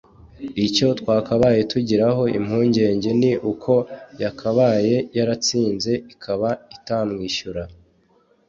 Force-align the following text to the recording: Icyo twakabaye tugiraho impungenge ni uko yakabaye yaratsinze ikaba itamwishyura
Icyo 0.67 0.87
twakabaye 0.99 1.61
tugiraho 1.71 2.23
impungenge 2.39 3.09
ni 3.21 3.33
uko 3.51 3.73
yakabaye 4.23 4.95
yaratsinze 5.17 5.91
ikaba 6.13 6.49
itamwishyura 6.75 7.61